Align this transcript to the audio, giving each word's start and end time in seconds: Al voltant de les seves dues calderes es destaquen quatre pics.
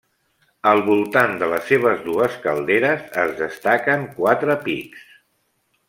Al 0.69 0.79
voltant 0.85 1.35
de 1.43 1.49
les 1.51 1.67
seves 1.73 2.01
dues 2.07 2.39
calderes 2.47 3.05
es 3.25 3.37
destaquen 3.45 4.09
quatre 4.17 4.57
pics. 4.69 5.07